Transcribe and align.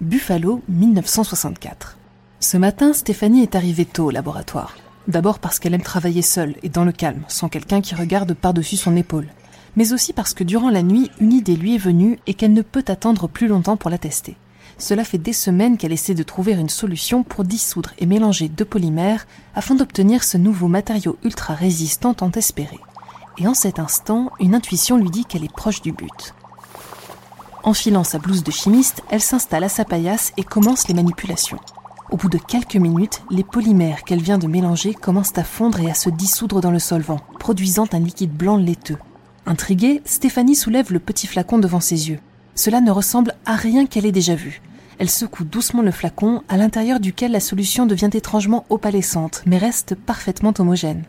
Buffalo, 0.00 0.62
1964. 0.70 1.98
Ce 2.40 2.56
matin, 2.56 2.94
Stéphanie 2.94 3.42
est 3.42 3.54
arrivée 3.54 3.84
tôt 3.84 4.06
au 4.06 4.10
laboratoire. 4.10 4.78
D'abord 5.08 5.38
parce 5.38 5.58
qu'elle 5.58 5.74
aime 5.74 5.82
travailler 5.82 6.22
seule 6.22 6.54
et 6.62 6.70
dans 6.70 6.86
le 6.86 6.92
calme, 6.92 7.22
sans 7.28 7.50
quelqu'un 7.50 7.82
qui 7.82 7.94
regarde 7.94 8.32
par-dessus 8.32 8.78
son 8.78 8.96
épaule. 8.96 9.28
Mais 9.76 9.92
aussi 9.92 10.14
parce 10.14 10.32
que 10.32 10.42
durant 10.42 10.70
la 10.70 10.82
nuit, 10.82 11.10
une 11.20 11.34
idée 11.34 11.54
lui 11.54 11.74
est 11.74 11.78
venue 11.78 12.18
et 12.26 12.32
qu'elle 12.32 12.54
ne 12.54 12.62
peut 12.62 12.84
attendre 12.88 13.28
plus 13.28 13.46
longtemps 13.46 13.76
pour 13.76 13.90
la 13.90 13.98
tester. 13.98 14.38
Cela 14.78 15.04
fait 15.04 15.18
des 15.18 15.34
semaines 15.34 15.76
qu'elle 15.76 15.92
essaie 15.92 16.14
de 16.14 16.22
trouver 16.22 16.52
une 16.52 16.70
solution 16.70 17.22
pour 17.22 17.44
dissoudre 17.44 17.90
et 17.98 18.06
mélanger 18.06 18.48
deux 18.48 18.64
polymères 18.64 19.26
afin 19.54 19.74
d'obtenir 19.74 20.24
ce 20.24 20.38
nouveau 20.38 20.68
matériau 20.68 21.18
ultra 21.24 21.52
résistant 21.52 22.14
tant 22.14 22.30
espéré. 22.30 22.78
Et 23.36 23.46
en 23.46 23.52
cet 23.52 23.78
instant, 23.78 24.30
une 24.40 24.54
intuition 24.54 24.96
lui 24.96 25.10
dit 25.10 25.26
qu'elle 25.26 25.44
est 25.44 25.52
proche 25.52 25.82
du 25.82 25.92
but. 25.92 26.34
Enfilant 27.62 28.04
sa 28.04 28.18
blouse 28.18 28.42
de 28.42 28.50
chimiste, 28.50 29.02
elle 29.10 29.20
s'installe 29.20 29.64
à 29.64 29.68
sa 29.68 29.84
paillasse 29.84 30.32
et 30.38 30.42
commence 30.42 30.88
les 30.88 30.94
manipulations. 30.94 31.58
Au 32.10 32.16
bout 32.16 32.30
de 32.30 32.38
quelques 32.38 32.76
minutes, 32.76 33.22
les 33.30 33.44
polymères 33.44 34.02
qu'elle 34.02 34.22
vient 34.22 34.38
de 34.38 34.46
mélanger 34.46 34.94
commencent 34.94 35.36
à 35.36 35.44
fondre 35.44 35.78
et 35.80 35.90
à 35.90 35.94
se 35.94 36.08
dissoudre 36.08 36.60
dans 36.60 36.70
le 36.70 36.78
solvant, 36.78 37.20
produisant 37.38 37.86
un 37.92 38.00
liquide 38.00 38.32
blanc 38.32 38.56
laiteux. 38.56 38.96
Intriguée, 39.46 40.00
Stéphanie 40.06 40.56
soulève 40.56 40.92
le 40.92 40.98
petit 40.98 41.26
flacon 41.26 41.58
devant 41.58 41.80
ses 41.80 42.08
yeux. 42.08 42.18
Cela 42.54 42.80
ne 42.80 42.90
ressemble 42.90 43.34
à 43.44 43.56
rien 43.56 43.86
qu'elle 43.86 44.06
ait 44.06 44.12
déjà 44.12 44.34
vu. 44.34 44.62
Elle 44.98 45.10
secoue 45.10 45.44
doucement 45.44 45.82
le 45.82 45.90
flacon, 45.90 46.42
à 46.48 46.56
l'intérieur 46.56 46.98
duquel 46.98 47.32
la 47.32 47.40
solution 47.40 47.86
devient 47.86 48.10
étrangement 48.12 48.64
opalescente, 48.70 49.42
mais 49.46 49.58
reste 49.58 49.94
parfaitement 49.94 50.54
homogène. 50.58 51.04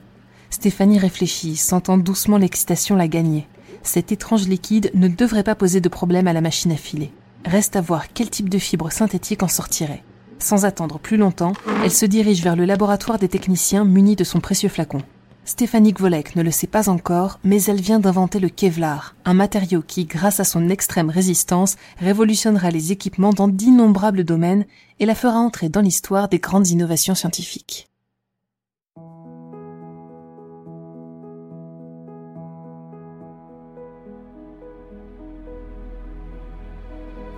Stéphanie 0.49 0.99
réfléchit, 0.99 1.55
sentant 1.55 1.97
doucement 1.97 2.37
l'excitation 2.37 2.95
la 2.95 3.07
gagner. 3.07 3.47
Cet 3.83 4.11
étrange 4.11 4.47
liquide 4.47 4.91
ne 4.93 5.07
devrait 5.07 5.43
pas 5.43 5.55
poser 5.55 5.81
de 5.81 5.89
problème 5.89 6.27
à 6.27 6.33
la 6.33 6.41
machine 6.41 6.71
à 6.71 6.77
filer. 6.77 7.11
Reste 7.45 7.75
à 7.75 7.81
voir 7.81 8.13
quel 8.13 8.29
type 8.29 8.49
de 8.49 8.59
fibre 8.59 8.91
synthétique 8.91 9.43
en 9.43 9.47
sortirait. 9.47 10.03
Sans 10.39 10.65
attendre 10.65 10.99
plus 10.99 11.17
longtemps, 11.17 11.53
elle 11.83 11.91
se 11.91 12.05
dirige 12.05 12.43
vers 12.43 12.55
le 12.55 12.65
laboratoire 12.65 13.19
des 13.19 13.29
techniciens 13.29 13.85
munis 13.85 14.15
de 14.15 14.23
son 14.23 14.39
précieux 14.39 14.69
flacon. 14.69 15.01
Stéphanie 15.43 15.93
Gvolek 15.93 16.35
ne 16.35 16.43
le 16.43 16.51
sait 16.51 16.67
pas 16.67 16.87
encore, 16.87 17.39
mais 17.43 17.63
elle 17.63 17.81
vient 17.81 17.99
d'inventer 17.99 18.39
le 18.39 18.49
Kevlar, 18.49 19.15
un 19.25 19.33
matériau 19.33 19.81
qui, 19.81 20.05
grâce 20.05 20.39
à 20.39 20.43
son 20.43 20.69
extrême 20.69 21.09
résistance, 21.09 21.77
révolutionnera 21.97 22.69
les 22.69 22.91
équipements 22.91 23.33
dans 23.33 23.47
d'innombrables 23.47 24.23
domaines 24.23 24.65
et 24.99 25.07
la 25.07 25.15
fera 25.15 25.39
entrer 25.39 25.69
dans 25.69 25.81
l'histoire 25.81 26.29
des 26.29 26.39
grandes 26.39 26.69
innovations 26.69 27.15
scientifiques. 27.15 27.90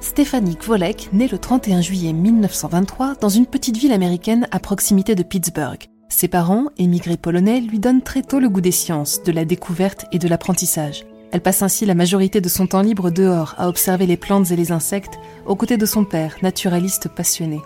Stéphanie 0.04 0.58
Kvolek 0.58 1.10
naît 1.14 1.30
le 1.30 1.38
31 1.38 1.80
juillet 1.80 2.12
1923 2.12 3.16
dans 3.22 3.30
une 3.30 3.46
petite 3.46 3.78
ville 3.78 3.94
américaine 3.94 4.50
à 4.52 4.60
proximité 4.60 5.16
de 5.16 5.24
Pittsburgh. 5.24 5.88
Ses 6.10 6.28
parents, 6.28 6.66
émigrés 6.78 7.16
polonais, 7.16 7.62
lui 7.62 7.80
donnent 7.80 8.02
très 8.02 8.22
tôt 8.22 8.42
le 8.42 8.50
goût 8.50 8.60
des 8.60 8.74
sciences, 8.74 9.24
de 9.24 9.32
la 9.32 9.46
découverte 9.46 10.06
et 10.12 10.20
de 10.20 10.28
l'apprentissage. 10.28 11.06
Elle 11.32 11.40
passe 11.40 11.62
ainsi 11.62 11.86
la 11.86 11.96
majorité 11.96 12.42
de 12.42 12.50
son 12.50 12.68
temps 12.68 12.82
libre 12.82 13.12
dehors 13.12 13.56
à 13.58 13.70
observer 13.70 14.06
les 14.06 14.18
plantes 14.18 14.52
et 14.52 14.58
les 14.58 14.74
insectes, 14.74 15.18
aux 15.46 15.56
côtés 15.56 15.78
de 15.78 15.86
son 15.86 16.04
père, 16.04 16.36
naturaliste 16.44 17.08
passionné. 17.08 17.62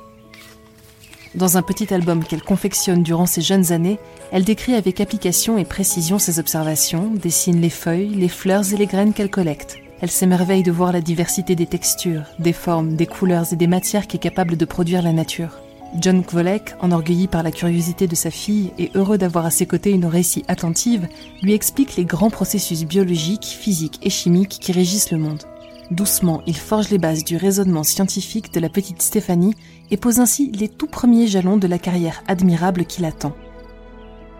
Dans 1.34 1.58
un 1.58 1.64
petit 1.64 1.92
album 1.92 2.24
qu'elle 2.24 2.44
confectionne 2.44 3.02
durant 3.02 3.26
ses 3.26 3.42
jeunes 3.42 3.72
années, 3.72 3.98
elle 4.32 4.46
décrit 4.46 4.76
avec 4.76 5.02
application 5.02 5.58
et 5.58 5.66
précision 5.66 6.20
ses 6.20 6.38
observations, 6.38 7.12
dessine 7.16 7.60
les 7.60 7.72
feuilles, 7.72 8.14
les 8.14 8.30
fleurs 8.30 8.72
et 8.72 8.78
les 8.78 8.86
graines 8.86 9.14
qu'elle 9.14 9.32
collecte. 9.32 9.80
Elle 10.00 10.12
s'émerveille 10.12 10.64
de 10.64 10.72
voir 10.72 10.92
la 10.92 11.02
diversité 11.02 11.56
des 11.56 11.66
textures, 11.66 12.24
des 12.38 12.54
formes, 12.54 12.96
des 12.96 13.08
couleurs 13.08 13.52
et 13.52 13.56
des 13.56 13.66
matières 13.66 14.06
qu'est 14.06 14.20
capable 14.20 14.56
de 14.56 14.66
produire 14.66 15.02
la 15.02 15.12
nature. 15.12 15.60
John 16.00 16.24
Kvolek, 16.24 16.76
enorgueilli 16.82 17.28
par 17.28 17.42
la 17.42 17.52
curiosité 17.52 18.08
de 18.08 18.14
sa 18.14 18.30
fille 18.30 18.72
et 18.78 18.92
heureux 18.94 19.18
d'avoir 19.18 19.46
à 19.46 19.50
ses 19.50 19.66
côtés 19.66 19.92
une 19.92 20.06
récit 20.06 20.44
attentive, 20.48 21.08
lui 21.42 21.54
explique 21.54 21.96
les 21.96 22.06
grands 22.06 22.30
processus 22.30 22.84
biologiques, 22.84 23.46
physiques 23.46 24.00
et 24.04 24.10
chimiques 24.10 24.60
qui 24.60 24.72
régissent 24.72 25.12
le 25.12 25.18
monde. 25.18 25.44
Doucement, 25.90 26.42
il 26.46 26.58
forge 26.58 26.90
les 26.90 26.98
bases 26.98 27.24
du 27.24 27.38
raisonnement 27.38 27.84
scientifique 27.84 28.54
de 28.54 28.60
la 28.60 28.70
petite 28.70 29.02
Stéphanie 29.02 29.56
et 29.90 29.98
pose 29.98 30.20
ainsi 30.20 30.52
les 30.52 30.68
tout 30.68 30.88
premiers 30.88 31.28
jalons 31.28 31.58
de 31.58 31.68
la 31.68 31.80
carrière 31.80 32.22
admirable 32.28 32.86
qui 32.86 33.02
l'attend. 33.02 33.34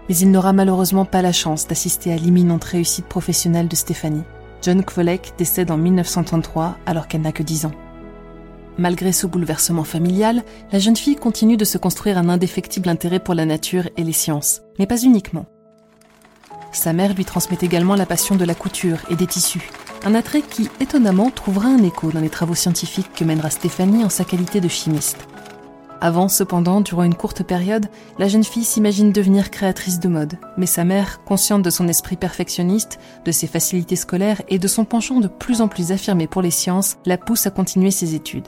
Mais 0.10 0.18
il 0.18 0.30
n'aura 0.30 0.54
malheureusement 0.54 1.06
pas 1.06 1.22
la 1.22 1.32
chance 1.32 1.68
d'assister 1.68 2.12
à 2.12 2.18
l'imminente 2.18 2.66
réussite 2.66 3.06
professionnelle 3.06 3.70
de 3.70 3.76
Stéphanie. 3.76 4.24
John 4.62 4.84
Kvolek 4.84 5.34
décède 5.38 5.72
en 5.72 5.78
1933 5.78 6.78
alors 6.86 7.08
qu'elle 7.08 7.22
n'a 7.22 7.32
que 7.32 7.44
10 7.44 7.66
ans. 7.66 7.72
Malgré 8.78 9.12
ce 9.12 9.26
bouleversement 9.26 9.84
familial, 9.84 10.44
la 10.72 10.80
jeune 10.80 10.96
fille 10.96 11.16
continue 11.16 11.58
de 11.58 11.66
se 11.66 11.78
construire 11.78 12.18
un 12.18 12.30
indéfectible 12.30 12.90
intérêt 12.90 13.20
pour 13.20 13.34
la 13.34 13.46
nature 13.46 13.90
et 13.98 14.04
les 14.04 14.14
sciences, 14.14 14.62
mais 14.78 14.86
pas 14.86 15.02
uniquement. 15.02 15.46
Sa 16.72 16.94
mère 16.94 17.16
lui 17.16 17.26
transmet 17.26 17.58
également 17.62 17.96
la 17.96 18.06
passion 18.06 18.36
de 18.36 18.46
la 18.46 18.54
couture 18.54 19.00
et 19.10 19.16
des 19.16 19.26
tissus, 19.26 19.72
un 20.06 20.14
attrait 20.14 20.42
qui, 20.42 20.70
étonnamment, 20.80 21.32
trouvera 21.32 21.70
un 21.70 21.84
écho 21.84 22.12
dans 22.12 22.20
les 22.20 22.30
travaux 22.30 22.56
scientifiques 22.56 23.12
que 23.16 23.24
mènera 23.24 23.50
Stéphanie 23.50 24.04
en 24.04 24.10
sa 24.10 24.26
qualité 24.26 24.62
de 24.62 24.68
chimiste. 24.68 25.28
Avant, 26.00 26.28
cependant, 26.28 26.82
durant 26.82 27.04
une 27.04 27.16
courte 27.16 27.44
période, 27.44 27.88
la 28.20 28.28
jeune 28.28 28.44
fille 28.44 28.64
s'imagine 28.64 29.12
devenir 29.12 29.50
créatrice 29.50 30.00
de 30.00 30.08
mode, 30.08 30.38
mais 30.56 30.68
sa 30.68 30.84
mère, 30.84 31.24
consciente 31.24 31.64
de 31.64 31.72
son 31.72 31.88
esprit 31.88 32.18
perfectionniste, 32.18 33.00
de 33.26 33.32
ses 33.32 33.48
facilités 33.48 33.96
scolaires 33.96 34.42
et 34.48 34.60
de 34.60 34.68
son 34.68 34.86
penchant 34.86 35.20
de 35.20 35.28
plus 35.28 35.60
en 35.60 35.68
plus 35.68 35.92
affirmé 35.92 36.28
pour 36.28 36.44
les 36.44 36.52
sciences, 36.52 36.98
la 37.06 37.18
pousse 37.18 37.48
à 37.48 37.52
continuer 37.52 37.90
ses 37.90 38.14
études. 38.14 38.48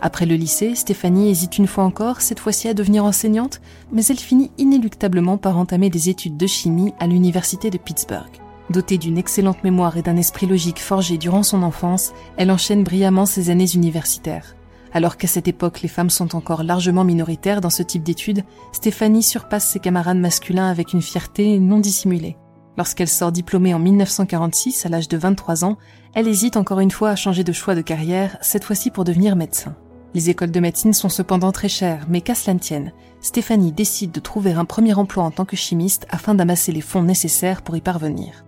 Après 0.00 0.26
le 0.26 0.36
lycée, 0.36 0.74
Stéphanie 0.74 1.30
hésite 1.30 1.58
une 1.58 1.66
fois 1.66 1.84
encore, 1.84 2.22
cette 2.22 2.40
fois-ci 2.40 2.68
à 2.68 2.74
devenir 2.74 3.04
enseignante, 3.04 3.60
mais 3.92 4.04
elle 4.06 4.18
finit 4.18 4.50
inéluctablement 4.56 5.36
par 5.36 5.58
entamer 5.58 5.90
des 5.90 6.08
études 6.08 6.36
de 6.36 6.46
chimie 6.46 6.94
à 6.98 7.06
l'université 7.06 7.68
de 7.70 7.78
Pittsburgh. 7.78 8.40
Dotée 8.70 8.98
d'une 8.98 9.18
excellente 9.18 9.62
mémoire 9.64 9.96
et 9.96 10.02
d'un 10.02 10.16
esprit 10.16 10.46
logique 10.46 10.80
forgé 10.80 11.18
durant 11.18 11.42
son 11.42 11.62
enfance, 11.62 12.12
elle 12.36 12.50
enchaîne 12.50 12.84
brillamment 12.84 13.26
ses 13.26 13.50
années 13.50 13.70
universitaires. 13.74 14.55
Alors 14.96 15.18
qu'à 15.18 15.26
cette 15.26 15.46
époque 15.46 15.82
les 15.82 15.90
femmes 15.90 16.08
sont 16.08 16.34
encore 16.34 16.62
largement 16.62 17.04
minoritaires 17.04 17.60
dans 17.60 17.68
ce 17.68 17.82
type 17.82 18.02
d'études, 18.02 18.44
Stéphanie 18.72 19.22
surpasse 19.22 19.68
ses 19.68 19.78
camarades 19.78 20.16
masculins 20.16 20.70
avec 20.70 20.94
une 20.94 21.02
fierté 21.02 21.58
non 21.58 21.80
dissimulée. 21.80 22.38
Lorsqu'elle 22.78 23.06
sort 23.06 23.30
diplômée 23.30 23.74
en 23.74 23.78
1946 23.78 24.86
à 24.86 24.88
l'âge 24.88 25.08
de 25.08 25.18
23 25.18 25.66
ans, 25.66 25.76
elle 26.14 26.26
hésite 26.26 26.56
encore 26.56 26.80
une 26.80 26.90
fois 26.90 27.10
à 27.10 27.14
changer 27.14 27.44
de 27.44 27.52
choix 27.52 27.74
de 27.74 27.82
carrière, 27.82 28.38
cette 28.40 28.64
fois-ci 28.64 28.90
pour 28.90 29.04
devenir 29.04 29.36
médecin. 29.36 29.76
Les 30.14 30.30
écoles 30.30 30.50
de 30.50 30.60
médecine 30.60 30.94
sont 30.94 31.10
cependant 31.10 31.52
très 31.52 31.68
chères, 31.68 32.06
mais 32.08 32.22
qu'à 32.22 32.34
cela 32.34 32.54
ne 32.54 32.58
tienne, 32.58 32.94
Stéphanie 33.20 33.72
décide 33.72 34.12
de 34.12 34.20
trouver 34.20 34.52
un 34.52 34.64
premier 34.64 34.94
emploi 34.94 35.24
en 35.24 35.30
tant 35.30 35.44
que 35.44 35.56
chimiste 35.56 36.06
afin 36.08 36.34
d'amasser 36.34 36.72
les 36.72 36.80
fonds 36.80 37.02
nécessaires 37.02 37.60
pour 37.60 37.76
y 37.76 37.82
parvenir. 37.82 38.46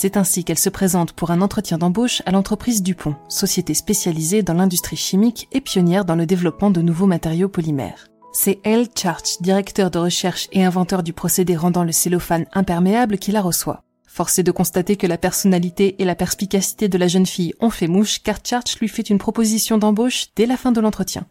C'est 0.00 0.16
ainsi 0.16 0.44
qu'elle 0.44 0.60
se 0.60 0.68
présente 0.68 1.12
pour 1.12 1.32
un 1.32 1.40
entretien 1.40 1.76
d'embauche 1.76 2.22
à 2.24 2.30
l'entreprise 2.30 2.84
Dupont, 2.84 3.16
société 3.28 3.74
spécialisée 3.74 4.44
dans 4.44 4.54
l'industrie 4.54 4.94
chimique 4.94 5.48
et 5.50 5.60
pionnière 5.60 6.04
dans 6.04 6.14
le 6.14 6.24
développement 6.24 6.70
de 6.70 6.80
nouveaux 6.80 7.08
matériaux 7.08 7.48
polymères. 7.48 8.06
C'est 8.32 8.60
L. 8.62 8.86
Church, 8.96 9.40
directeur 9.40 9.90
de 9.90 9.98
recherche 9.98 10.46
et 10.52 10.64
inventeur 10.64 11.02
du 11.02 11.12
procédé 11.12 11.56
rendant 11.56 11.82
le 11.82 11.90
cellophane 11.90 12.46
imperméable, 12.52 13.18
qui 13.18 13.32
la 13.32 13.42
reçoit. 13.42 13.82
Forcé 14.06 14.44
de 14.44 14.52
constater 14.52 14.94
que 14.94 15.08
la 15.08 15.18
personnalité 15.18 16.00
et 16.00 16.04
la 16.04 16.14
perspicacité 16.14 16.88
de 16.88 16.96
la 16.96 17.08
jeune 17.08 17.26
fille 17.26 17.54
ont 17.58 17.70
fait 17.70 17.88
mouche, 17.88 18.22
car 18.22 18.38
Church 18.44 18.78
lui 18.78 18.86
fait 18.86 19.10
une 19.10 19.18
proposition 19.18 19.78
d'embauche 19.78 20.26
dès 20.36 20.46
la 20.46 20.56
fin 20.56 20.70
de 20.70 20.80
l'entretien. 20.80 21.26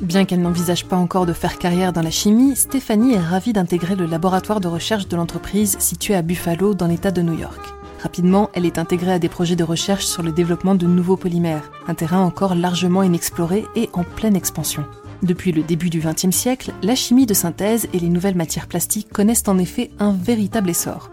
Bien 0.00 0.24
qu'elle 0.24 0.40
n'envisage 0.40 0.86
pas 0.86 0.96
encore 0.96 1.26
de 1.26 1.34
faire 1.34 1.58
carrière 1.58 1.92
dans 1.92 2.00
la 2.00 2.10
chimie, 2.10 2.56
Stéphanie 2.56 3.14
est 3.14 3.20
ravie 3.20 3.52
d'intégrer 3.52 3.96
le 3.96 4.06
laboratoire 4.06 4.60
de 4.60 4.66
recherche 4.66 5.08
de 5.08 5.16
l'entreprise 5.16 5.76
situé 5.78 6.14
à 6.14 6.22
Buffalo 6.22 6.72
dans 6.72 6.86
l'État 6.86 7.10
de 7.10 7.20
New 7.20 7.38
York. 7.38 7.60
Rapidement, 8.02 8.48
elle 8.54 8.64
est 8.64 8.78
intégrée 8.78 9.12
à 9.12 9.18
des 9.18 9.28
projets 9.28 9.56
de 9.56 9.64
recherche 9.64 10.06
sur 10.06 10.22
le 10.22 10.32
développement 10.32 10.74
de 10.74 10.86
nouveaux 10.86 11.18
polymères, 11.18 11.70
un 11.86 11.94
terrain 11.94 12.20
encore 12.20 12.54
largement 12.54 13.02
inexploré 13.02 13.66
et 13.76 13.90
en 13.92 14.04
pleine 14.04 14.36
expansion. 14.36 14.86
Depuis 15.22 15.52
le 15.52 15.62
début 15.62 15.90
du 15.90 16.00
XXe 16.00 16.34
siècle, 16.34 16.72
la 16.82 16.94
chimie 16.94 17.26
de 17.26 17.34
synthèse 17.34 17.86
et 17.92 17.98
les 17.98 18.08
nouvelles 18.08 18.36
matières 18.36 18.68
plastiques 18.68 19.12
connaissent 19.12 19.48
en 19.48 19.58
effet 19.58 19.90
un 19.98 20.12
véritable 20.12 20.70
essor. 20.70 21.10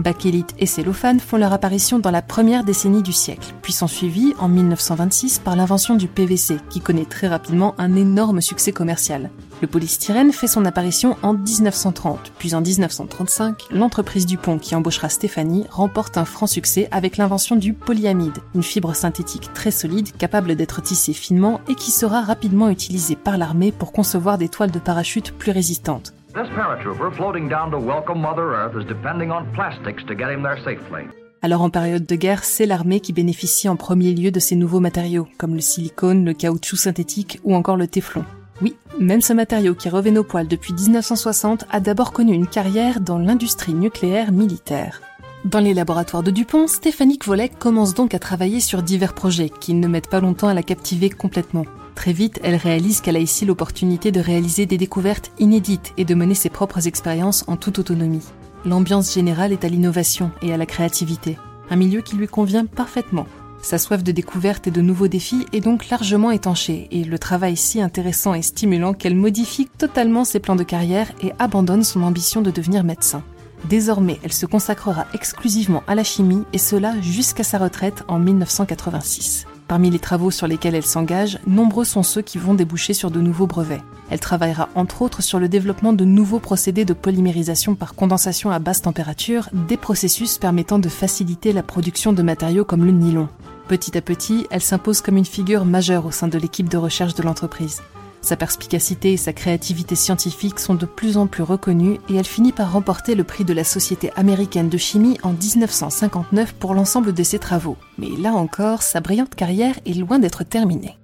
Bakélite 0.00 0.54
et 0.58 0.64
cellophane 0.64 1.20
font 1.20 1.36
leur 1.36 1.52
apparition 1.52 1.98
dans 1.98 2.10
la 2.10 2.22
première 2.22 2.64
décennie 2.64 3.02
du 3.02 3.12
siècle, 3.12 3.54
puis 3.60 3.74
sont 3.74 3.86
suivis 3.86 4.32
en 4.38 4.48
1926 4.48 5.40
par 5.40 5.56
l'invention 5.56 5.94
du 5.94 6.08
PVC, 6.08 6.56
qui 6.70 6.80
connaît 6.80 7.04
très 7.04 7.28
rapidement 7.28 7.74
un 7.76 7.94
énorme 7.94 8.40
succès 8.40 8.72
commercial. 8.72 9.30
Le 9.60 9.66
polystyrène 9.66 10.32
fait 10.32 10.46
son 10.46 10.64
apparition 10.64 11.18
en 11.22 11.34
1930, 11.34 12.32
puis 12.38 12.54
en 12.54 12.62
1935, 12.62 13.64
l'entreprise 13.70 14.24
Dupont 14.24 14.58
qui 14.58 14.74
embauchera 14.74 15.10
Stéphanie 15.10 15.66
remporte 15.68 16.16
un 16.16 16.24
franc 16.24 16.46
succès 16.46 16.88
avec 16.92 17.18
l'invention 17.18 17.56
du 17.56 17.74
polyamide, 17.74 18.38
une 18.54 18.62
fibre 18.62 18.96
synthétique 18.96 19.52
très 19.52 19.70
solide 19.70 20.16
capable 20.16 20.56
d'être 20.56 20.80
tissée 20.80 21.12
finement 21.12 21.60
et 21.68 21.74
qui 21.74 21.90
sera 21.90 22.22
rapidement 22.22 22.70
utilisée 22.70 23.16
par 23.16 23.36
l'armée 23.36 23.70
pour 23.70 23.92
concevoir 23.92 24.38
des 24.38 24.48
toiles 24.48 24.70
de 24.70 24.78
parachute 24.78 25.32
plus 25.32 25.52
résistantes. 25.52 26.14
This 26.32 26.46
paratrooper 26.54 27.12
floating 27.16 27.48
down 27.48 27.72
to 27.72 27.78
welcome 27.78 28.20
Mother 28.20 28.54
Earth 28.54 28.76
is 28.80 28.86
depending 28.86 29.32
on 29.32 29.46
plastics 29.52 30.04
to 30.06 30.14
get 30.14 30.30
him 30.30 30.44
there 30.44 30.58
safely. 30.62 31.08
Alors 31.42 31.60
en 31.60 31.70
période 31.70 32.06
de 32.06 32.14
guerre, 32.14 32.44
c'est 32.44 32.66
l'armée 32.66 33.00
qui 33.00 33.12
bénéficie 33.12 33.68
en 33.68 33.74
premier 33.74 34.14
lieu 34.14 34.30
de 34.30 34.38
ces 34.38 34.54
nouveaux 34.54 34.78
matériaux, 34.78 35.26
comme 35.38 35.56
le 35.56 35.60
silicone, 35.60 36.24
le 36.24 36.32
caoutchouc 36.32 36.76
synthétique 36.76 37.40
ou 37.42 37.56
encore 37.56 37.76
le 37.76 37.88
téflon. 37.88 38.24
Oui, 38.62 38.76
même 39.00 39.22
ce 39.22 39.32
matériau 39.32 39.74
qui 39.74 39.88
revêt 39.88 40.12
nos 40.12 40.22
poils 40.22 40.46
depuis 40.46 40.72
1960 40.72 41.64
a 41.68 41.80
d'abord 41.80 42.12
connu 42.12 42.32
une 42.32 42.46
carrière 42.46 43.00
dans 43.00 43.18
l'industrie 43.18 43.74
nucléaire 43.74 44.30
militaire. 44.30 45.00
Dans 45.44 45.58
les 45.58 45.74
laboratoires 45.74 46.22
de 46.22 46.30
Dupont, 46.30 46.68
Stéphanie 46.68 47.18
Kvolek 47.18 47.58
commence 47.58 47.94
donc 47.94 48.14
à 48.14 48.20
travailler 48.20 48.60
sur 48.60 48.84
divers 48.84 49.14
projets 49.14 49.48
qui 49.48 49.74
ne 49.74 49.88
mettent 49.88 50.10
pas 50.10 50.20
longtemps 50.20 50.48
à 50.48 50.54
la 50.54 50.62
captiver 50.62 51.10
complètement. 51.10 51.64
Très 52.00 52.14
vite, 52.14 52.40
elle 52.42 52.56
réalise 52.56 53.02
qu'elle 53.02 53.16
a 53.16 53.20
ici 53.20 53.44
l'opportunité 53.44 54.10
de 54.10 54.20
réaliser 54.20 54.64
des 54.64 54.78
découvertes 54.78 55.32
inédites 55.38 55.92
et 55.98 56.06
de 56.06 56.14
mener 56.14 56.34
ses 56.34 56.48
propres 56.48 56.86
expériences 56.86 57.44
en 57.46 57.58
toute 57.58 57.78
autonomie. 57.78 58.24
L'ambiance 58.64 59.12
générale 59.12 59.52
est 59.52 59.66
à 59.66 59.68
l'innovation 59.68 60.30
et 60.40 60.50
à 60.50 60.56
la 60.56 60.64
créativité, 60.64 61.36
un 61.68 61.76
milieu 61.76 62.00
qui 62.00 62.16
lui 62.16 62.26
convient 62.26 62.64
parfaitement. 62.64 63.26
Sa 63.60 63.76
soif 63.76 64.02
de 64.02 64.12
découverte 64.12 64.66
et 64.66 64.70
de 64.70 64.80
nouveaux 64.80 65.08
défis 65.08 65.44
est 65.52 65.60
donc 65.60 65.90
largement 65.90 66.30
étanchée 66.30 66.88
et 66.90 67.04
le 67.04 67.18
travail 67.18 67.58
si 67.58 67.82
intéressant 67.82 68.32
et 68.32 68.40
stimulant 68.40 68.94
qu'elle 68.94 69.14
modifie 69.14 69.68
totalement 69.76 70.24
ses 70.24 70.40
plans 70.40 70.56
de 70.56 70.62
carrière 70.62 71.12
et 71.22 71.32
abandonne 71.38 71.84
son 71.84 72.02
ambition 72.02 72.40
de 72.40 72.50
devenir 72.50 72.82
médecin. 72.82 73.22
Désormais, 73.68 74.18
elle 74.24 74.32
se 74.32 74.46
consacrera 74.46 75.04
exclusivement 75.12 75.82
à 75.86 75.94
la 75.94 76.04
chimie 76.04 76.44
et 76.54 76.58
cela 76.58 76.98
jusqu'à 77.02 77.44
sa 77.44 77.58
retraite 77.58 78.04
en 78.08 78.18
1986. 78.18 79.44
Parmi 79.70 79.88
les 79.88 80.00
travaux 80.00 80.32
sur 80.32 80.48
lesquels 80.48 80.74
elle 80.74 80.84
s'engage, 80.84 81.38
nombreux 81.46 81.84
sont 81.84 82.02
ceux 82.02 82.22
qui 82.22 82.38
vont 82.38 82.54
déboucher 82.54 82.92
sur 82.92 83.12
de 83.12 83.20
nouveaux 83.20 83.46
brevets. 83.46 83.84
Elle 84.10 84.18
travaillera 84.18 84.68
entre 84.74 85.00
autres 85.00 85.22
sur 85.22 85.38
le 85.38 85.48
développement 85.48 85.92
de 85.92 86.04
nouveaux 86.04 86.40
procédés 86.40 86.84
de 86.84 86.92
polymérisation 86.92 87.76
par 87.76 87.94
condensation 87.94 88.50
à 88.50 88.58
basse 88.58 88.82
température, 88.82 89.48
des 89.68 89.76
processus 89.76 90.38
permettant 90.38 90.80
de 90.80 90.88
faciliter 90.88 91.52
la 91.52 91.62
production 91.62 92.12
de 92.12 92.20
matériaux 92.20 92.64
comme 92.64 92.84
le 92.84 92.90
nylon. 92.90 93.28
Petit 93.68 93.96
à 93.96 94.00
petit, 94.00 94.48
elle 94.50 94.60
s'impose 94.60 95.02
comme 95.02 95.16
une 95.16 95.24
figure 95.24 95.64
majeure 95.64 96.04
au 96.04 96.10
sein 96.10 96.26
de 96.26 96.36
l'équipe 96.36 96.68
de 96.68 96.76
recherche 96.76 97.14
de 97.14 97.22
l'entreprise. 97.22 97.80
Sa 98.22 98.36
perspicacité 98.36 99.12
et 99.12 99.16
sa 99.16 99.32
créativité 99.32 99.94
scientifique 99.94 100.60
sont 100.60 100.74
de 100.74 100.84
plus 100.84 101.16
en 101.16 101.26
plus 101.26 101.42
reconnues 101.42 101.98
et 102.08 102.16
elle 102.16 102.26
finit 102.26 102.52
par 102.52 102.72
remporter 102.72 103.14
le 103.14 103.24
prix 103.24 103.44
de 103.44 103.54
la 103.54 103.64
Société 103.64 104.12
américaine 104.14 104.68
de 104.68 104.78
chimie 104.78 105.18
en 105.22 105.32
1959 105.32 106.54
pour 106.54 106.74
l'ensemble 106.74 107.14
de 107.14 107.22
ses 107.22 107.38
travaux. 107.38 107.78
Mais 107.96 108.10
là 108.18 108.34
encore, 108.34 108.82
sa 108.82 109.00
brillante 109.00 109.34
carrière 109.34 109.78
est 109.86 109.94
loin 109.94 110.18
d'être 110.18 110.44
terminée. 110.44 110.98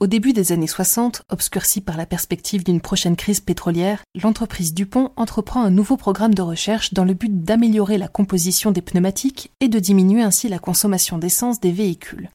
Au 0.00 0.06
début 0.06 0.32
des 0.32 0.52
années 0.52 0.68
60, 0.68 1.22
obscurcie 1.28 1.80
par 1.80 1.96
la 1.96 2.06
perspective 2.06 2.62
d'une 2.62 2.80
prochaine 2.80 3.16
crise 3.16 3.40
pétrolière, 3.40 4.02
l'entreprise 4.22 4.72
Dupont 4.72 5.10
entreprend 5.16 5.62
un 5.62 5.70
nouveau 5.70 5.96
programme 5.96 6.34
de 6.34 6.42
recherche 6.42 6.94
dans 6.94 7.04
le 7.04 7.14
but 7.14 7.42
d'améliorer 7.44 7.98
la 7.98 8.06
composition 8.06 8.70
des 8.70 8.82
pneumatiques 8.82 9.50
et 9.60 9.68
de 9.68 9.80
diminuer 9.80 10.22
ainsi 10.22 10.48
la 10.48 10.60
consommation 10.60 11.18
d'essence 11.18 11.58
des 11.58 11.72
véhicules. 11.72 12.30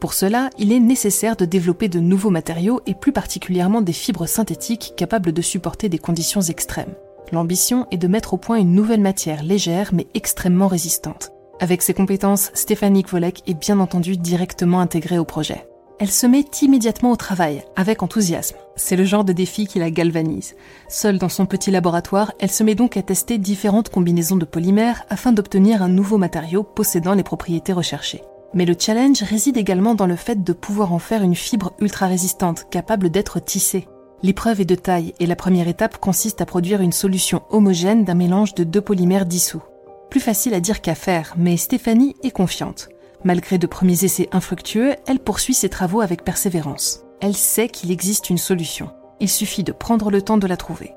Pour 0.00 0.14
cela, 0.14 0.50
il 0.58 0.72
est 0.72 0.78
nécessaire 0.78 1.34
de 1.34 1.44
développer 1.44 1.88
de 1.88 1.98
nouveaux 1.98 2.30
matériaux 2.30 2.80
et 2.86 2.94
plus 2.94 3.12
particulièrement 3.12 3.82
des 3.82 3.92
fibres 3.92 4.26
synthétiques 4.26 4.94
capables 4.96 5.32
de 5.32 5.42
supporter 5.42 5.88
des 5.88 5.98
conditions 5.98 6.40
extrêmes. 6.40 6.94
L'ambition 7.32 7.86
est 7.90 7.98
de 7.98 8.06
mettre 8.06 8.34
au 8.34 8.36
point 8.36 8.56
une 8.56 8.74
nouvelle 8.74 9.00
matière 9.00 9.42
légère 9.42 9.90
mais 9.92 10.06
extrêmement 10.14 10.68
résistante. 10.68 11.32
Avec 11.60 11.82
ses 11.82 11.94
compétences, 11.94 12.50
Stéphanie 12.54 13.02
Kvolek 13.02 13.42
est 13.48 13.58
bien 13.58 13.80
entendu 13.80 14.16
directement 14.16 14.80
intégrée 14.80 15.18
au 15.18 15.24
projet. 15.24 15.66
Elle 15.98 16.12
se 16.12 16.28
met 16.28 16.44
immédiatement 16.62 17.10
au 17.10 17.16
travail, 17.16 17.64
avec 17.74 18.04
enthousiasme. 18.04 18.56
C'est 18.76 18.94
le 18.94 19.04
genre 19.04 19.24
de 19.24 19.32
défi 19.32 19.66
qui 19.66 19.80
la 19.80 19.90
galvanise. 19.90 20.54
Seule 20.88 21.18
dans 21.18 21.28
son 21.28 21.44
petit 21.44 21.72
laboratoire, 21.72 22.32
elle 22.38 22.52
se 22.52 22.62
met 22.62 22.76
donc 22.76 22.96
à 22.96 23.02
tester 23.02 23.36
différentes 23.36 23.88
combinaisons 23.88 24.36
de 24.36 24.44
polymères 24.44 25.04
afin 25.10 25.32
d'obtenir 25.32 25.82
un 25.82 25.88
nouveau 25.88 26.16
matériau 26.16 26.62
possédant 26.62 27.14
les 27.14 27.24
propriétés 27.24 27.72
recherchées. 27.72 28.22
Mais 28.54 28.64
le 28.64 28.76
challenge 28.78 29.22
réside 29.22 29.56
également 29.56 29.94
dans 29.94 30.06
le 30.06 30.16
fait 30.16 30.42
de 30.42 30.52
pouvoir 30.52 30.92
en 30.92 30.98
faire 30.98 31.22
une 31.22 31.34
fibre 31.34 31.72
ultra 31.80 32.06
résistante, 32.06 32.66
capable 32.70 33.10
d'être 33.10 33.40
tissée. 33.40 33.86
L'épreuve 34.22 34.60
est 34.60 34.64
de 34.64 34.74
taille 34.74 35.14
et 35.20 35.26
la 35.26 35.36
première 35.36 35.68
étape 35.68 35.98
consiste 35.98 36.40
à 36.40 36.46
produire 36.46 36.80
une 36.80 36.92
solution 36.92 37.42
homogène 37.50 38.04
d'un 38.04 38.14
mélange 38.14 38.54
de 38.54 38.64
deux 38.64 38.80
polymères 38.80 39.26
dissous. 39.26 39.62
Plus 40.10 40.20
facile 40.20 40.54
à 40.54 40.60
dire 40.60 40.80
qu'à 40.80 40.94
faire, 40.94 41.34
mais 41.36 41.56
Stéphanie 41.56 42.16
est 42.22 42.30
confiante. 42.30 42.88
Malgré 43.24 43.58
de 43.58 43.66
premiers 43.66 44.04
essais 44.04 44.28
infructueux, 44.32 44.94
elle 45.06 45.20
poursuit 45.20 45.54
ses 45.54 45.68
travaux 45.68 46.00
avec 46.00 46.24
persévérance. 46.24 47.04
Elle 47.20 47.36
sait 47.36 47.68
qu'il 47.68 47.90
existe 47.90 48.30
une 48.30 48.38
solution. 48.38 48.90
Il 49.20 49.28
suffit 49.28 49.64
de 49.64 49.72
prendre 49.72 50.10
le 50.10 50.22
temps 50.22 50.38
de 50.38 50.46
la 50.46 50.56
trouver. 50.56 50.94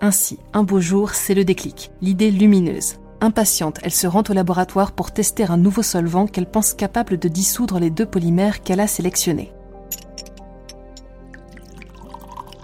Ainsi, 0.00 0.38
un 0.52 0.62
beau 0.62 0.80
jour, 0.80 1.10
c'est 1.10 1.34
le 1.34 1.44
déclic, 1.44 1.90
l'idée 2.00 2.30
lumineuse. 2.30 2.96
Impatiente, 3.22 3.78
elle 3.82 3.92
se 3.92 4.06
rend 4.06 4.22
au 4.28 4.32
laboratoire 4.32 4.92
pour 4.92 5.10
tester 5.10 5.44
un 5.44 5.58
nouveau 5.58 5.82
solvant 5.82 6.26
qu'elle 6.26 6.50
pense 6.50 6.72
capable 6.72 7.18
de 7.18 7.28
dissoudre 7.28 7.78
les 7.78 7.90
deux 7.90 8.06
polymères 8.06 8.62
qu'elle 8.62 8.80
a 8.80 8.86
sélectionnés. 8.86 9.52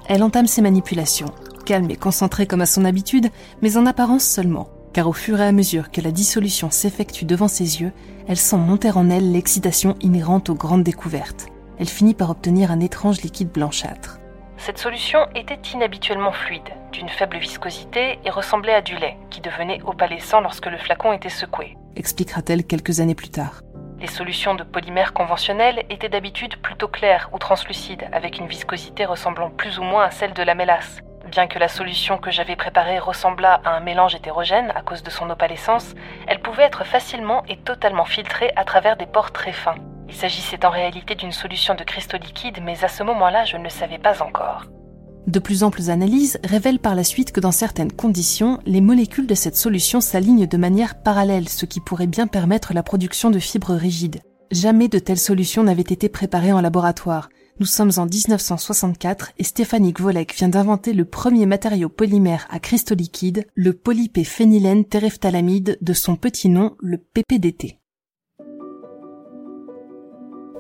Elle 0.09 0.23
entame 0.23 0.47
ses 0.47 0.63
manipulations, 0.63 1.33
calme 1.67 1.91
et 1.91 1.97
concentrée 1.97 2.47
comme 2.47 2.63
à 2.63 2.67
son 2.67 2.85
habitude, 2.85 3.29
mais 3.61 3.77
en 3.77 3.85
apparence 3.85 4.25
seulement, 4.25 4.69
car 4.95 5.09
au 5.09 5.13
fur 5.13 5.41
et 5.41 5.47
à 5.47 5.53
mesure 5.53 5.91
que 5.91 6.01
la 6.01 6.13
dissolution 6.13 6.71
s'effectue 6.71 7.27
devant 7.27 7.49
ses 7.49 7.83
yeux, 7.83 7.93
elle 8.27 8.39
sent 8.39 8.57
monter 8.57 8.91
en 8.93 9.11
elle 9.11 9.33
l'excitation 9.33 9.95
inhérente 10.01 10.49
aux 10.49 10.55
grandes 10.55 10.85
découvertes. 10.85 11.49
Elle 11.79 11.89
finit 11.89 12.15
par 12.15 12.31
obtenir 12.31 12.71
un 12.71 12.81
étrange 12.81 13.21
liquide 13.21 13.51
blanchâtre. 13.53 14.16
Cette 14.59 14.79
solution 14.79 15.27
était 15.35 15.61
inhabituellement 15.75 16.33
fluide, 16.33 16.71
d'une 16.91 17.09
faible 17.09 17.37
viscosité 17.37 18.19
et 18.25 18.31
ressemblait 18.31 18.75
à 18.75 18.81
du 18.81 18.97
lait, 18.97 19.17
qui 19.31 19.41
devenait 19.41 19.81
opalescent 19.85 20.41
lorsque 20.41 20.67
le 20.67 20.79
flacon 20.79 21.13
était 21.13 21.29
secoué. 21.29 21.77
Expliquera-t-elle 21.95 22.65
quelques 22.65 23.01
années 23.01 23.15
plus 23.15 23.31
tard. 23.31 23.61
Les 24.01 24.07
solutions 24.07 24.55
de 24.55 24.63
polymères 24.63 25.13
conventionnelles 25.13 25.85
étaient 25.89 26.09
d'habitude 26.09 26.57
plutôt 26.57 26.89
claires 26.89 27.31
ou 27.33 27.39
translucides, 27.39 28.09
avec 28.13 28.39
une 28.39 28.47
viscosité 28.47 29.05
ressemblant 29.05 29.51
plus 29.51 29.79
ou 29.79 29.83
moins 29.83 30.05
à 30.05 30.11
celle 30.11 30.35
de 30.35 30.43
la 30.43 30.55
mélasse. 30.55 31.01
Bien 31.31 31.47
que 31.47 31.59
la 31.59 31.69
solution 31.69 32.19
que 32.19 32.31
j'avais 32.31 32.57
préparée 32.57 32.99
ressemblât 32.99 33.61
à 33.65 33.71
un 33.71 33.81
mélange 33.81 34.15
hétérogène 34.15 34.73
à 34.77 34.83
cause 34.83 35.03
de 35.03 35.11
son 35.11 35.29
opalescence, 35.31 35.95
elle 36.27 36.41
pouvait 36.41 36.65
être 36.65 36.85
facilement 36.85 37.43
et 37.49 37.57
totalement 37.57 38.05
filtrée 38.05 38.53
à 38.57 38.65
travers 38.65 38.97
des 38.97 39.07
pores 39.07 39.33
très 39.33 39.53
fins. 39.53 39.77
Il 40.09 40.15
s'agissait 40.15 40.65
en 40.65 40.71
réalité 40.71 41.15
d'une 41.15 41.33
solution 41.33 41.75
de 41.75 41.85
cristaux 41.85 42.19
liquides, 42.19 42.61
mais 42.63 42.85
à 42.85 42.89
ce 42.89 43.03
moment-là, 43.03 43.45
je 43.45 43.57
ne 43.57 43.65
le 43.65 43.71
savais 43.71 43.99
pas 43.99 44.23
encore. 44.23 44.67
De 45.27 45.41
plus 45.41 45.65
amples 45.65 45.91
analyses 45.91 46.39
révèlent 46.45 46.79
par 46.79 46.95
la 46.95 47.03
suite 47.03 47.33
que 47.33 47.41
dans 47.41 47.51
certaines 47.51 47.91
conditions, 47.91 48.61
les 48.65 48.81
molécules 48.81 49.27
de 49.27 49.35
cette 49.35 49.57
solution 49.57 50.01
s'alignent 50.01 50.47
de 50.47 50.57
manière 50.57 51.03
parallèle, 51.03 51.49
ce 51.49 51.67
qui 51.67 51.81
pourrait 51.81 52.07
bien 52.07 52.29
permettre 52.29 52.73
la 52.75 52.85
production 52.85 53.31
de 53.31 53.41
fibres 53.41 53.75
rigides. 53.75 54.21
Jamais 54.53 54.87
de 54.87 55.01
telles 55.01 55.19
solutions 55.19 55.65
n'avaient 55.65 55.83
été 55.83 56.09
préparées 56.09 56.53
en 56.53 56.61
laboratoire. 56.61 57.29
Nous 57.59 57.67
sommes 57.67 57.91
en 57.97 58.07
1964 58.07 59.33
et 59.39 59.45
Stéphanie 59.45 59.93
Gvolek 59.93 60.33
vient 60.37 60.49
d'inventer 60.49 60.93
le 60.93 61.05
premier 61.05 61.47
matériau 61.47 61.89
polymère 61.89 62.47
à 62.49 62.61
cristaux 62.61 62.95
liquides, 62.95 63.47
le 63.57 63.73
polypéphénylène 63.73 64.85
terephthalamide 64.85 65.79
de 65.81 65.93
son 65.93 66.15
petit 66.15 66.49
nom, 66.49 66.77
le 66.79 66.99
PPDT. 66.99 67.81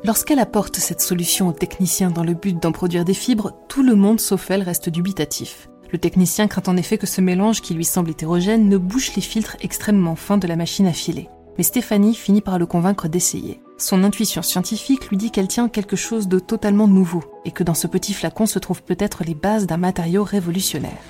Lorsqu'elle 0.06 0.38
apporte 0.38 0.76
cette 0.76 1.00
solution 1.00 1.48
au 1.48 1.52
technicien 1.52 2.12
dans 2.12 2.22
le 2.22 2.34
but 2.34 2.62
d'en 2.62 2.70
produire 2.70 3.04
des 3.04 3.12
fibres, 3.12 3.54
tout 3.66 3.82
le 3.82 3.96
monde 3.96 4.20
sauf 4.20 4.52
elle 4.52 4.62
reste 4.62 4.88
dubitatif. 4.88 5.68
Le 5.90 5.98
technicien 5.98 6.46
craint 6.46 6.62
en 6.68 6.76
effet 6.76 6.96
que 6.96 7.08
ce 7.08 7.20
mélange 7.20 7.60
qui 7.60 7.75
lui 7.75 7.84
semble 7.84 8.10
hétérogène 8.10 8.68
ne 8.68 8.78
bouche 8.78 9.16
les 9.16 9.20
filtres 9.22 9.56
extrêmement 9.62 10.14
fins 10.14 10.38
de 10.38 10.46
la 10.46 10.54
machine 10.54 10.86
à 10.86 10.92
filer. 10.92 11.28
Mais 11.58 11.64
Stéphanie 11.64 12.14
finit 12.14 12.40
par 12.40 12.56
le 12.56 12.66
convaincre 12.66 13.08
d'essayer. 13.08 13.60
Son 13.78 14.04
intuition 14.04 14.42
scientifique 14.42 15.08
lui 15.08 15.16
dit 15.16 15.32
qu'elle 15.32 15.48
tient 15.48 15.68
quelque 15.68 15.96
chose 15.96 16.28
de 16.28 16.38
totalement 16.38 16.86
nouveau 16.86 17.25
et 17.44 17.50
que 17.50 17.64
dans 17.64 17.75
ce 17.75 17.88
petit 17.88 18.14
flacon 18.14 18.46
se 18.46 18.60
trouvent 18.60 18.84
peut-être 18.84 19.25
les 19.25 19.34
bases 19.34 19.66
d'un 19.66 19.76
matériau 19.76 20.22
révolutionnaire. 20.22 21.02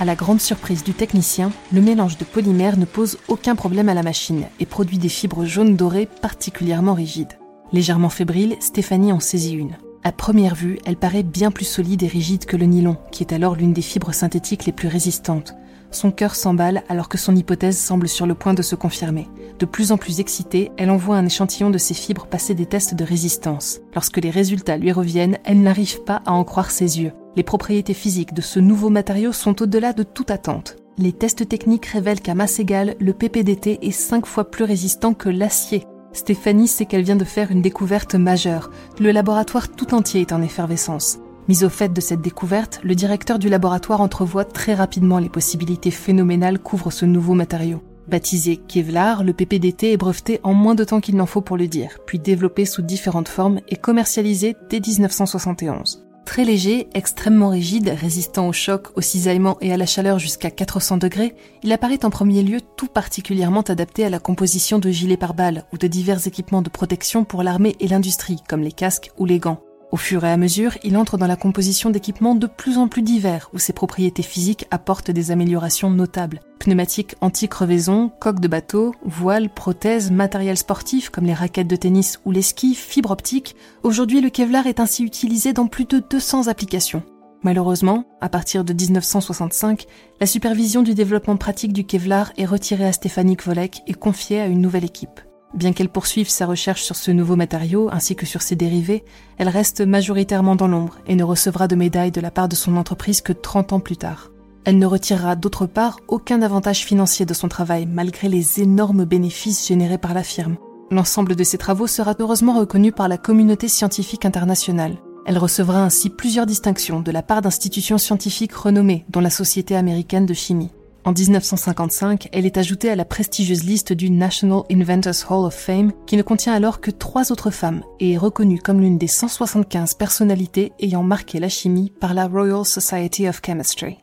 À 0.00 0.04
la 0.04 0.14
grande 0.14 0.40
surprise 0.40 0.84
du 0.84 0.94
technicien, 0.94 1.50
le 1.72 1.80
mélange 1.80 2.18
de 2.18 2.24
polymères 2.24 2.78
ne 2.78 2.84
pose 2.84 3.18
aucun 3.26 3.56
problème 3.56 3.88
à 3.88 3.94
la 3.94 4.04
machine 4.04 4.44
et 4.60 4.64
produit 4.64 4.98
des 4.98 5.08
fibres 5.08 5.44
jaunes 5.44 5.74
dorées 5.74 6.08
particulièrement 6.22 6.94
rigides. 6.94 7.36
Légèrement 7.72 8.08
fébrile, 8.08 8.54
Stéphanie 8.60 9.12
en 9.12 9.18
saisit 9.18 9.54
une. 9.54 9.76
À 10.04 10.12
première 10.12 10.54
vue, 10.54 10.78
elle 10.86 10.96
paraît 10.96 11.24
bien 11.24 11.50
plus 11.50 11.64
solide 11.64 12.04
et 12.04 12.06
rigide 12.06 12.44
que 12.44 12.56
le 12.56 12.66
nylon, 12.66 12.96
qui 13.10 13.24
est 13.24 13.32
alors 13.32 13.56
l'une 13.56 13.72
des 13.72 13.82
fibres 13.82 14.14
synthétiques 14.14 14.66
les 14.66 14.72
plus 14.72 14.86
résistantes. 14.86 15.54
Son 15.90 16.12
cœur 16.12 16.36
s'emballe 16.36 16.84
alors 16.88 17.08
que 17.08 17.18
son 17.18 17.34
hypothèse 17.34 17.76
semble 17.76 18.08
sur 18.08 18.26
le 18.26 18.36
point 18.36 18.54
de 18.54 18.62
se 18.62 18.76
confirmer. 18.76 19.26
De 19.58 19.66
plus 19.66 19.90
en 19.90 19.96
plus 19.96 20.20
excitée, 20.20 20.70
elle 20.76 20.90
envoie 20.90 21.16
un 21.16 21.26
échantillon 21.26 21.70
de 21.70 21.78
ses 21.78 21.94
fibres 21.94 22.26
passer 22.26 22.54
des 22.54 22.66
tests 22.66 22.94
de 22.94 23.04
résistance. 23.04 23.80
Lorsque 23.96 24.18
les 24.18 24.30
résultats 24.30 24.76
lui 24.76 24.92
reviennent, 24.92 25.38
elle 25.44 25.60
n'arrive 25.60 26.04
pas 26.04 26.22
à 26.24 26.34
en 26.34 26.44
croire 26.44 26.70
ses 26.70 27.00
yeux. 27.00 27.12
Les 27.38 27.44
propriétés 27.44 27.94
physiques 27.94 28.34
de 28.34 28.40
ce 28.40 28.58
nouveau 28.58 28.90
matériau 28.90 29.32
sont 29.32 29.62
au-delà 29.62 29.92
de 29.92 30.02
toute 30.02 30.32
attente. 30.32 30.74
Les 30.98 31.12
tests 31.12 31.48
techniques 31.48 31.86
révèlent 31.86 32.20
qu'à 32.20 32.34
masse 32.34 32.58
égale, 32.58 32.96
le 32.98 33.12
PPDT 33.12 33.78
est 33.80 33.92
5 33.92 34.26
fois 34.26 34.50
plus 34.50 34.64
résistant 34.64 35.14
que 35.14 35.28
l'acier. 35.28 35.84
Stéphanie 36.12 36.66
sait 36.66 36.84
qu'elle 36.84 37.04
vient 37.04 37.14
de 37.14 37.22
faire 37.22 37.52
une 37.52 37.62
découverte 37.62 38.16
majeure. 38.16 38.72
Le 38.98 39.12
laboratoire 39.12 39.68
tout 39.68 39.94
entier 39.94 40.22
est 40.22 40.32
en 40.32 40.42
effervescence. 40.42 41.20
Mis 41.46 41.62
au 41.62 41.68
fait 41.68 41.92
de 41.92 42.00
cette 42.00 42.22
découverte, 42.22 42.80
le 42.82 42.96
directeur 42.96 43.38
du 43.38 43.48
laboratoire 43.48 44.00
entrevoit 44.00 44.44
très 44.44 44.74
rapidement 44.74 45.20
les 45.20 45.28
possibilités 45.28 45.92
phénoménales 45.92 46.58
qu'ouvre 46.58 46.90
ce 46.90 47.04
nouveau 47.04 47.34
matériau. 47.34 47.80
Baptisé 48.08 48.56
Kevlar, 48.56 49.22
le 49.22 49.32
PPDT 49.32 49.92
est 49.92 49.96
breveté 49.96 50.40
en 50.42 50.54
moins 50.54 50.74
de 50.74 50.82
temps 50.82 50.98
qu'il 50.98 51.14
n'en 51.14 51.26
faut 51.26 51.42
pour 51.42 51.56
le 51.56 51.68
dire, 51.68 51.98
puis 52.04 52.18
développé 52.18 52.64
sous 52.64 52.82
différentes 52.82 53.28
formes 53.28 53.60
et 53.68 53.76
commercialisé 53.76 54.56
dès 54.70 54.80
1971. 54.80 56.07
Très 56.28 56.44
léger, 56.44 56.88
extrêmement 56.92 57.48
rigide, 57.48 57.88
résistant 57.98 58.48
au 58.48 58.52
choc, 58.52 58.88
au 58.96 59.00
cisaillement 59.00 59.56
et 59.62 59.72
à 59.72 59.78
la 59.78 59.86
chaleur 59.86 60.18
jusqu'à 60.18 60.50
400 60.50 60.98
degrés, 60.98 61.34
il 61.62 61.72
apparaît 61.72 62.04
en 62.04 62.10
premier 62.10 62.42
lieu 62.42 62.60
tout 62.76 62.86
particulièrement 62.86 63.62
adapté 63.62 64.04
à 64.04 64.10
la 64.10 64.18
composition 64.18 64.78
de 64.78 64.90
gilets 64.90 65.16
pare-balles 65.16 65.64
ou 65.72 65.78
de 65.78 65.86
divers 65.86 66.26
équipements 66.26 66.60
de 66.60 66.68
protection 66.68 67.24
pour 67.24 67.42
l'armée 67.42 67.76
et 67.80 67.88
l'industrie, 67.88 68.42
comme 68.46 68.60
les 68.60 68.72
casques 68.72 69.10
ou 69.16 69.24
les 69.24 69.38
gants. 69.38 69.62
Au 69.90 69.96
fur 69.96 70.22
et 70.24 70.30
à 70.30 70.36
mesure, 70.36 70.76
il 70.84 70.98
entre 70.98 71.16
dans 71.16 71.26
la 71.26 71.36
composition 71.36 71.88
d'équipements 71.88 72.34
de 72.34 72.46
plus 72.46 72.76
en 72.76 72.88
plus 72.88 73.00
divers 73.00 73.48
où 73.54 73.58
ses 73.58 73.72
propriétés 73.72 74.22
physiques 74.22 74.66
apportent 74.70 75.10
des 75.10 75.30
améliorations 75.30 75.90
notables. 75.90 76.40
Pneumatiques 76.58 77.14
anti-crevaison, 77.22 78.10
coques 78.20 78.40
de 78.40 78.48
bateau, 78.48 78.94
voiles, 79.02 79.48
prothèses, 79.48 80.10
matériel 80.10 80.58
sportif 80.58 81.08
comme 81.08 81.24
les 81.24 81.32
raquettes 81.32 81.68
de 81.68 81.76
tennis 81.76 82.20
ou 82.26 82.32
les 82.32 82.42
skis, 82.42 82.74
fibres 82.74 83.12
optiques, 83.12 83.56
aujourd'hui 83.82 84.20
le 84.20 84.28
Kevlar 84.28 84.66
est 84.66 84.80
ainsi 84.80 85.04
utilisé 85.04 85.54
dans 85.54 85.68
plus 85.68 85.86
de 85.86 86.02
200 86.10 86.48
applications. 86.48 87.02
Malheureusement, 87.42 88.04
à 88.20 88.28
partir 88.28 88.64
de 88.64 88.74
1965, 88.74 89.86
la 90.20 90.26
supervision 90.26 90.82
du 90.82 90.94
développement 90.94 91.36
pratique 91.36 91.72
du 91.72 91.84
Kevlar 91.84 92.32
est 92.36 92.44
retirée 92.44 92.86
à 92.86 92.92
Stéphanie 92.92 93.36
Kvolek 93.36 93.82
et 93.86 93.94
confiée 93.94 94.40
à 94.40 94.46
une 94.48 94.60
nouvelle 94.60 94.84
équipe. 94.84 95.20
Bien 95.54 95.72
qu'elle 95.72 95.88
poursuive 95.88 96.28
sa 96.28 96.46
recherche 96.46 96.82
sur 96.82 96.94
ce 96.94 97.10
nouveau 97.10 97.34
matériau 97.34 97.88
ainsi 97.90 98.14
que 98.14 98.26
sur 98.26 98.42
ses 98.42 98.54
dérivés, 98.54 99.04
elle 99.38 99.48
reste 99.48 99.80
majoritairement 99.80 100.56
dans 100.56 100.68
l'ombre 100.68 100.98
et 101.06 101.14
ne 101.14 101.24
recevra 101.24 101.68
de 101.68 101.76
médaille 101.76 102.10
de 102.10 102.20
la 102.20 102.30
part 102.30 102.48
de 102.48 102.54
son 102.54 102.76
entreprise 102.76 103.22
que 103.22 103.32
30 103.32 103.72
ans 103.72 103.80
plus 103.80 103.96
tard. 103.96 104.30
Elle 104.64 104.78
ne 104.78 104.86
retirera 104.86 105.36
d'autre 105.36 105.64
part 105.64 106.00
aucun 106.08 106.42
avantage 106.42 106.84
financier 106.84 107.24
de 107.24 107.32
son 107.32 107.48
travail 107.48 107.86
malgré 107.86 108.28
les 108.28 108.60
énormes 108.60 109.06
bénéfices 109.06 109.66
générés 109.66 109.96
par 109.96 110.12
la 110.12 110.22
firme. 110.22 110.56
L'ensemble 110.90 111.34
de 111.34 111.44
ses 111.44 111.58
travaux 111.58 111.86
sera 111.86 112.14
heureusement 112.18 112.58
reconnu 112.58 112.92
par 112.92 113.08
la 113.08 113.16
communauté 113.16 113.68
scientifique 113.68 114.26
internationale. 114.26 114.96
Elle 115.24 115.38
recevra 115.38 115.82
ainsi 115.82 116.10
plusieurs 116.10 116.46
distinctions 116.46 117.00
de 117.00 117.10
la 117.10 117.22
part 117.22 117.42
d'institutions 117.42 117.98
scientifiques 117.98 118.54
renommées, 118.54 119.04
dont 119.08 119.20
la 119.20 119.30
Société 119.30 119.76
américaine 119.76 120.26
de 120.26 120.34
chimie. 120.34 120.70
En 121.08 121.12
1955, 121.12 122.28
elle 122.32 122.44
est 122.44 122.58
ajoutée 122.58 122.90
à 122.90 122.94
la 122.94 123.06
prestigieuse 123.06 123.64
liste 123.64 123.94
du 123.94 124.10
National 124.10 124.64
Inventors 124.70 125.24
Hall 125.30 125.46
of 125.46 125.54
Fame, 125.54 125.90
qui 126.06 126.18
ne 126.18 126.22
contient 126.22 126.52
alors 126.52 126.82
que 126.82 126.90
trois 126.90 127.32
autres 127.32 127.50
femmes, 127.50 127.82
et 127.98 128.12
est 128.12 128.18
reconnue 128.18 128.58
comme 128.58 128.82
l'une 128.82 128.98
des 128.98 129.06
175 129.06 129.94
personnalités 129.94 130.70
ayant 130.80 131.02
marqué 131.02 131.40
la 131.40 131.48
chimie 131.48 131.90
par 131.98 132.12
la 132.12 132.26
Royal 132.26 132.62
Society 132.62 133.26
of 133.26 133.40
Chemistry. 133.42 133.96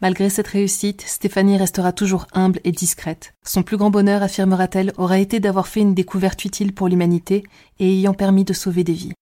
Malgré 0.00 0.30
cette 0.30 0.48
réussite, 0.48 1.04
Stéphanie 1.06 1.58
restera 1.58 1.92
toujours 1.92 2.26
humble 2.32 2.60
et 2.64 2.72
discrète. 2.72 3.34
Son 3.44 3.62
plus 3.62 3.76
grand 3.76 3.90
bonheur, 3.90 4.22
affirmera-t-elle, 4.22 4.94
aura 4.96 5.18
été 5.18 5.40
d'avoir 5.40 5.68
fait 5.68 5.80
une 5.80 5.92
découverte 5.92 6.42
utile 6.46 6.72
pour 6.72 6.88
l'humanité 6.88 7.42
et 7.78 7.92
ayant 7.92 8.14
permis 8.14 8.44
de 8.44 8.54
sauver 8.54 8.82
des 8.82 8.94
vies. 8.94 9.12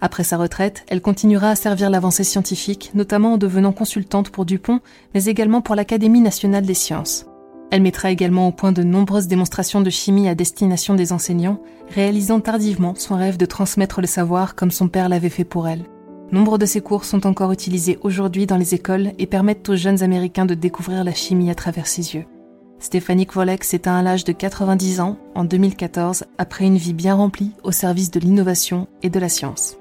Après 0.00 0.24
sa 0.24 0.38
retraite, 0.38 0.84
elle 0.88 1.02
continuera 1.02 1.50
à 1.50 1.54
servir 1.54 1.90
l'avancée 1.90 2.24
scientifique, 2.24 2.90
notamment 2.94 3.34
en 3.34 3.38
devenant 3.38 3.72
consultante 3.72 4.30
pour 4.30 4.46
Dupont, 4.46 4.80
mais 5.14 5.24
également 5.26 5.60
pour 5.60 5.74
l'Académie 5.74 6.22
nationale 6.22 6.64
des 6.64 6.74
sciences. 6.74 7.26
Elle 7.70 7.82
mettra 7.82 8.10
également 8.10 8.48
au 8.48 8.52
point 8.52 8.72
de 8.72 8.82
nombreuses 8.82 9.28
démonstrations 9.28 9.80
de 9.80 9.90
chimie 9.90 10.28
à 10.28 10.34
destination 10.34 10.94
des 10.94 11.12
enseignants, 11.12 11.60
réalisant 11.94 12.40
tardivement 12.40 12.94
son 12.96 13.16
rêve 13.16 13.36
de 13.36 13.46
transmettre 13.46 14.00
le 14.00 14.06
savoir 14.06 14.54
comme 14.54 14.70
son 14.70 14.88
père 14.88 15.08
l'avait 15.08 15.28
fait 15.28 15.44
pour 15.44 15.68
elle. 15.68 15.84
Nombre 16.32 16.58
de 16.58 16.66
ses 16.66 16.80
cours 16.80 17.04
sont 17.04 17.26
encore 17.26 17.52
utilisés 17.52 17.98
aujourd'hui 18.02 18.46
dans 18.46 18.56
les 18.56 18.74
écoles 18.74 19.12
et 19.18 19.26
permettent 19.26 19.68
aux 19.68 19.76
jeunes 19.76 20.02
Américains 20.02 20.46
de 20.46 20.54
découvrir 20.54 21.04
la 21.04 21.12
chimie 21.12 21.50
à 21.50 21.54
travers 21.54 21.86
ses 21.86 22.14
yeux. 22.14 22.24
Stéphanie 22.78 23.26
Kvolek 23.26 23.62
s'éteint 23.62 23.98
à 23.98 24.02
l'âge 24.02 24.24
de 24.24 24.32
90 24.32 25.00
ans 25.00 25.18
en 25.34 25.44
2014 25.44 26.24
après 26.38 26.64
une 26.64 26.78
vie 26.78 26.94
bien 26.94 27.14
remplie 27.14 27.52
au 27.62 27.72
service 27.72 28.10
de 28.10 28.20
l'innovation 28.20 28.88
et 29.02 29.10
de 29.10 29.20
la 29.20 29.28
science. 29.28 29.79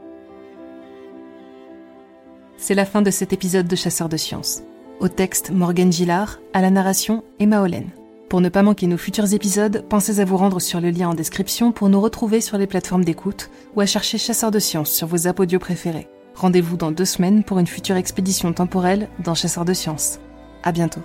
C'est 2.62 2.76
la 2.76 2.86
fin 2.86 3.02
de 3.02 3.10
cet 3.10 3.32
épisode 3.32 3.68
de 3.68 3.76
Chasseurs 3.78 4.10
de 4.10 4.18
sciences. 4.18 4.64
Au 5.00 5.08
texte 5.08 5.50
Morgan 5.50 5.94
Gillard, 5.94 6.40
à 6.54 6.62
la 6.62 6.70
narration 6.70 7.24
Emma 7.40 7.62
Hollen. 7.62 7.90
Pour 8.28 8.42
ne 8.42 8.50
pas 8.50 8.64
manquer 8.64 8.86
nos 8.86 8.98
futurs 8.98 9.34
épisodes, 9.34 9.86
pensez 9.88 10.20
à 10.20 10.26
vous 10.26 10.36
rendre 10.36 10.60
sur 10.60 10.82
le 10.82 10.90
lien 10.90 11.08
en 11.08 11.14
description 11.14 11.72
pour 11.72 11.88
nous 11.88 12.02
retrouver 12.02 12.42
sur 12.42 12.58
les 12.58 12.68
plateformes 12.68 13.06
d'écoute 13.06 13.50
ou 13.78 13.82
à 13.82 13.86
chercher 13.86 14.18
Chasseurs 14.18 14.52
de 14.52 14.60
sciences 14.60 14.92
sur 14.92 15.08
vos 15.08 15.26
audio 15.30 15.58
préférés. 15.58 16.10
Rendez-vous 16.36 16.76
dans 16.76 16.92
deux 16.92 17.06
semaines 17.06 17.46
pour 17.46 17.60
une 17.60 17.66
future 17.66 17.96
expédition 17.96 18.52
temporelle 18.52 19.08
dans 19.24 19.36
Chasseurs 19.36 19.66
de 19.66 19.74
sciences. 19.74 20.20
À 20.62 20.74
bientôt. 20.74 21.02